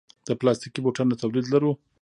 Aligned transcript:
د 0.27 0.29
پلاستیکي 0.39 0.79
بوټانو 0.83 1.19
تولید 1.21 1.45
لرو؟ 1.53 1.71